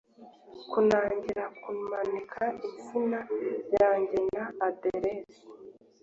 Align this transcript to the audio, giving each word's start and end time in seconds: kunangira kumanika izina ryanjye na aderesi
kunangira 0.69 1.43
kumanika 1.61 2.43
izina 2.67 3.19
ryanjye 3.69 4.17
na 4.35 4.45
aderesi 4.67 5.39